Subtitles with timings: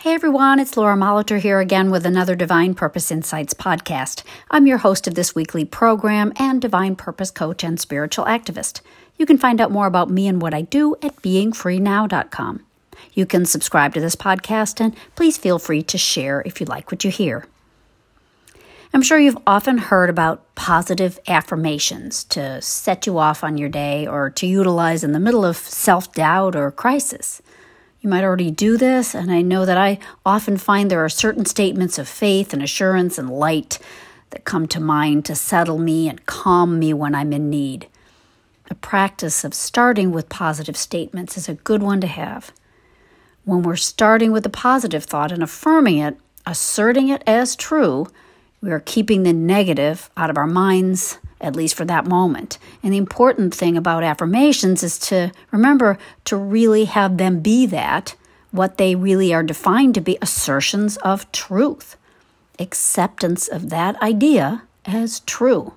[0.00, 4.22] Hey everyone, it's Laura Molitor here again with another Divine Purpose Insights podcast.
[4.50, 8.80] I'm your host of this weekly program and Divine Purpose coach and spiritual activist.
[9.18, 12.64] You can find out more about me and what I do at beingfreenow.com.
[13.12, 16.90] You can subscribe to this podcast and please feel free to share if you like
[16.90, 17.44] what you hear.
[18.94, 24.06] I'm sure you've often heard about positive affirmations to set you off on your day
[24.06, 27.42] or to utilize in the middle of self doubt or crisis.
[28.00, 31.44] You might already do this, and I know that I often find there are certain
[31.44, 33.78] statements of faith and assurance and light
[34.30, 37.88] that come to mind to settle me and calm me when I'm in need.
[38.68, 42.52] The practice of starting with positive statements is a good one to have.
[43.44, 48.06] When we're starting with a positive thought and affirming it, asserting it as true,
[48.60, 52.58] we are keeping the negative out of our minds at least for that moment.
[52.82, 58.14] And the important thing about affirmations is to remember to really have them be that,
[58.50, 61.96] what they really are defined to be assertions of truth,
[62.58, 65.72] acceptance of that idea as true.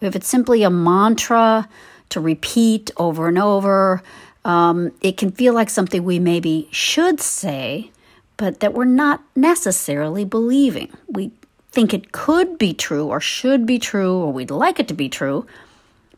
[0.00, 1.68] If it's simply a mantra
[2.08, 4.02] to repeat over and over,
[4.44, 7.90] um, it can feel like something we maybe should say,
[8.36, 10.92] but that we're not necessarily believing.
[11.08, 11.30] We
[11.72, 15.08] think it could be true or should be true or we'd like it to be
[15.08, 15.46] true,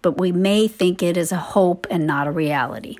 [0.00, 2.96] but we may think it is a hope and not a reality.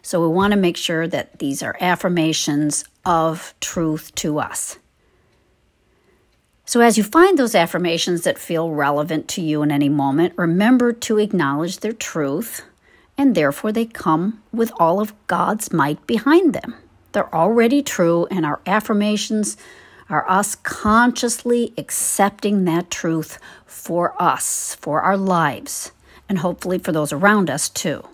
[0.00, 4.78] So we want to make sure that these are affirmations of truth to us.
[6.64, 10.92] So, as you find those affirmations that feel relevant to you in any moment, remember
[10.92, 12.62] to acknowledge their truth,
[13.16, 16.74] and therefore they come with all of God's might behind them.
[17.12, 19.56] They're already true, and our affirmations
[20.08, 25.92] are us consciously accepting that truth for us, for our lives,
[26.28, 28.06] and hopefully for those around us too.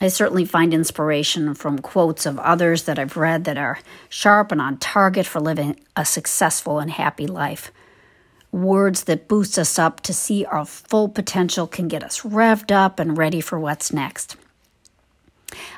[0.00, 4.60] I certainly find inspiration from quotes of others that I've read that are sharp and
[4.60, 7.70] on target for living a successful and happy life.
[8.50, 12.98] Words that boost us up to see our full potential can get us revved up
[12.98, 14.36] and ready for what's next.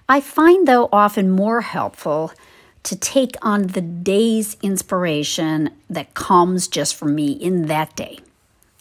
[0.08, 2.32] I find, though, often more helpful
[2.86, 8.20] to take on the day's inspiration that comes just for me in that day.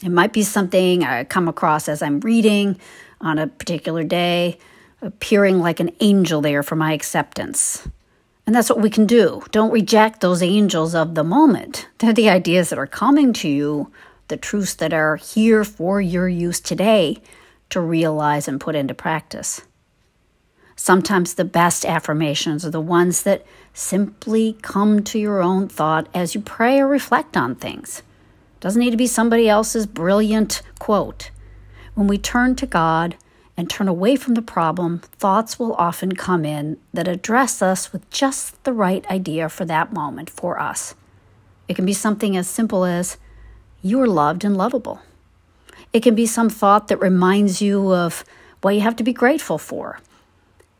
[0.03, 2.79] It might be something I come across as I'm reading
[3.19, 4.59] on a particular day,
[5.01, 7.87] appearing like an angel there for my acceptance.
[8.45, 9.41] And that's what we can do.
[9.49, 11.87] Don't reject those angels of the moment.
[11.97, 13.91] They're the ideas that are coming to you,
[14.27, 17.23] the truths that are here for your use today
[17.71, 19.61] to realize and put into practice.
[20.75, 26.35] Sometimes the best affirmations are the ones that simply come to your own thought as
[26.35, 28.03] you pray or reflect on things.
[28.59, 31.31] Doesn't need to be somebody else's brilliant quote.
[31.93, 33.15] When we turn to God
[33.55, 38.09] and turn away from the problem, thoughts will often come in that address us with
[38.09, 40.93] just the right idea for that moment for us.
[41.69, 43.17] It can be something as simple as,
[43.81, 44.99] You are loved and lovable.
[45.93, 48.25] It can be some thought that reminds you of
[48.61, 49.99] what you have to be grateful for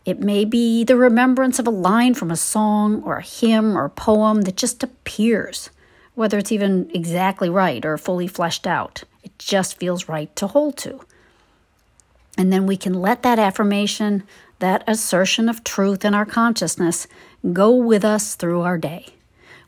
[0.06, 3.86] it may be the remembrance of a line from a song or a hymn or
[3.86, 5.72] a poem that just appears,
[6.14, 9.04] whether it's even exactly right or fully fleshed out.
[9.24, 11.02] It just feels right to hold to.
[12.38, 14.24] And then we can let that affirmation,
[14.60, 17.08] that assertion of truth in our consciousness,
[17.54, 19.08] go with us through our day.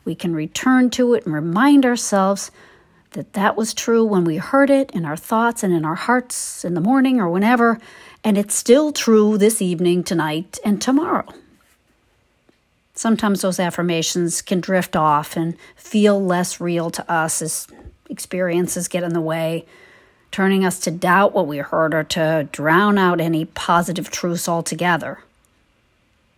[0.05, 2.51] We can return to it and remind ourselves
[3.17, 6.63] that that was true when we heard it in our thoughts and in our hearts
[6.63, 7.79] in the morning or whenever,
[8.23, 11.25] and it's still true this evening, tonight, and tomorrow.
[12.94, 17.66] Sometimes those affirmations can drift off and feel less real to us as
[18.07, 19.66] experiences get in the way,
[20.29, 25.23] turning us to doubt what we heard or to drown out any positive truths altogether.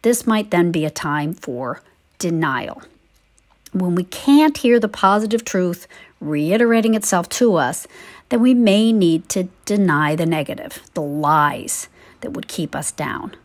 [0.01, 1.81] This might then be a time for
[2.19, 2.81] denial.
[3.71, 5.87] When we can't hear the positive truth
[6.19, 7.87] reiterating itself to us,
[8.29, 11.87] then we may need to deny the negative, the lies
[12.21, 13.35] that would keep us down.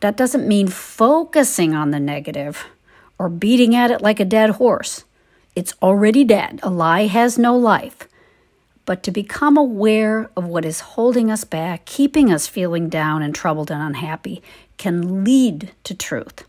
[0.00, 2.66] That doesn't mean focusing on the negative
[3.18, 5.04] or beating at it like a dead horse.
[5.54, 6.60] It's already dead.
[6.62, 8.06] A lie has no life.
[8.84, 13.34] But to become aware of what is holding us back, keeping us feeling down and
[13.34, 14.42] troubled and unhappy,
[14.76, 16.45] can lead to truth.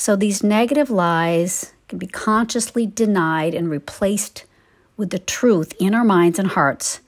[0.00, 4.46] So these negative lies can be consciously denied and replaced
[4.96, 7.00] with the truth in our minds and hearts,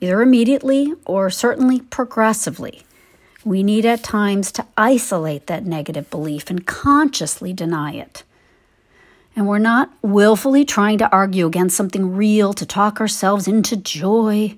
[0.00, 2.82] either immediately or certainly progressively.
[3.44, 8.22] We need at times to isolate that negative belief and consciously deny it.
[9.34, 14.56] And we're not willfully trying to argue against something real to talk ourselves into joy.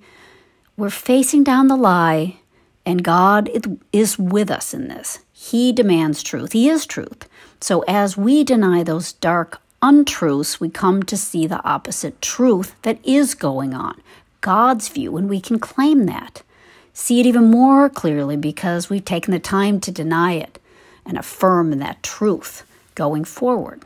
[0.77, 2.41] We're facing down the lie,
[2.85, 3.49] and God
[3.91, 5.21] is with us in this.
[5.43, 6.53] He demands truth.
[6.53, 7.27] He is truth.
[7.63, 12.99] So as we deny those dark untruths, we come to see the opposite truth that
[13.03, 14.03] is going on,
[14.43, 16.43] God's view, and we can claim that.
[16.93, 20.59] See it even more clearly because we've taken the time to deny it
[21.07, 23.83] and affirm that truth going forward.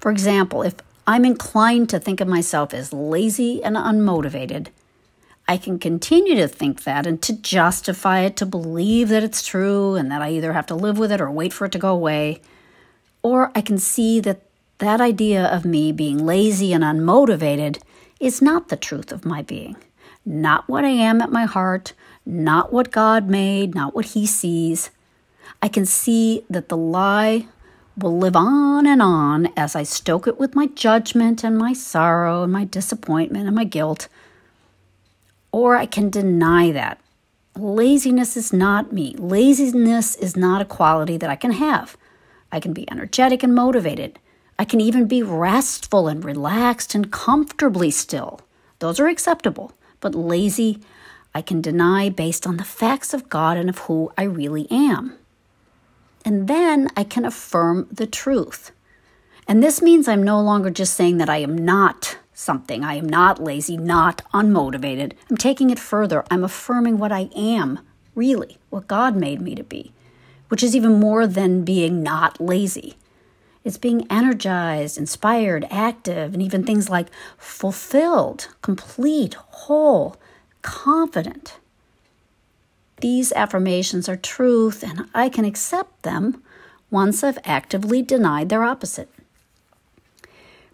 [0.00, 0.74] For example, if
[1.06, 4.70] I'm inclined to think of myself as lazy and unmotivated,
[5.50, 9.96] I can continue to think that and to justify it, to believe that it's true
[9.96, 11.92] and that I either have to live with it or wait for it to go
[11.92, 12.40] away.
[13.24, 14.42] Or I can see that
[14.78, 17.82] that idea of me being lazy and unmotivated
[18.20, 19.74] is not the truth of my being,
[20.24, 21.94] not what I am at my heart,
[22.24, 24.90] not what God made, not what He sees.
[25.60, 27.48] I can see that the lie
[27.98, 32.44] will live on and on as I stoke it with my judgment and my sorrow
[32.44, 34.06] and my disappointment and my guilt.
[35.52, 37.00] Or I can deny that.
[37.56, 39.14] Laziness is not me.
[39.18, 41.96] Laziness is not a quality that I can have.
[42.52, 44.18] I can be energetic and motivated.
[44.58, 48.40] I can even be restful and relaxed and comfortably still.
[48.78, 49.72] Those are acceptable.
[50.00, 50.80] But lazy,
[51.34, 55.16] I can deny based on the facts of God and of who I really am.
[56.24, 58.72] And then I can affirm the truth.
[59.46, 62.82] And this means I'm no longer just saying that I am not something.
[62.82, 65.12] I am not lazy, not unmotivated.
[65.28, 66.24] I'm taking it further.
[66.30, 67.80] I'm affirming what I am,
[68.14, 69.92] really, what God made me to be,
[70.48, 72.96] which is even more than being not lazy.
[73.62, 80.16] It's being energized, inspired, active, and even things like fulfilled, complete, whole,
[80.62, 81.58] confident.
[83.00, 86.42] These affirmations are truth, and I can accept them
[86.90, 89.10] once I've actively denied their opposite.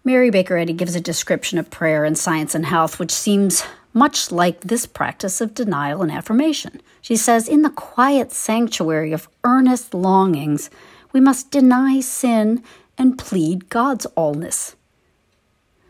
[0.07, 4.31] Mary Baker Eddy gives a description of prayer in Science and Health, which seems much
[4.31, 6.79] like this practice of denial and affirmation.
[7.01, 10.69] She says, In the quiet sanctuary of earnest longings,
[11.11, 12.63] we must deny sin
[12.97, 14.75] and plead God's allness.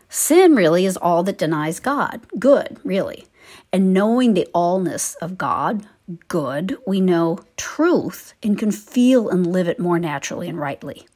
[0.08, 3.24] Sin really is all that denies God, good, really.
[3.72, 5.86] And knowing the allness of God,
[6.26, 11.06] good, we know truth and can feel and live it more naturally and rightly.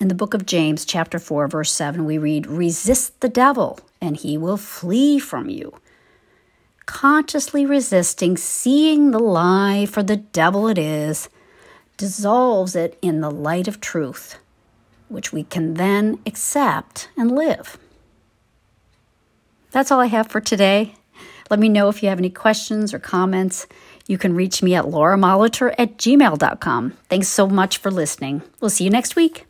[0.00, 4.16] In the book of James, chapter 4, verse 7, we read, Resist the devil, and
[4.16, 5.74] he will flee from you.
[6.86, 11.28] Consciously resisting, seeing the lie for the devil it is,
[11.96, 14.38] dissolves it in the light of truth,
[15.08, 17.76] which we can then accept and live.
[19.72, 20.94] That's all I have for today.
[21.50, 23.66] Let me know if you have any questions or comments.
[24.06, 26.92] You can reach me at lauramolitor at gmail.com.
[27.08, 28.42] Thanks so much for listening.
[28.60, 29.47] We'll see you next week.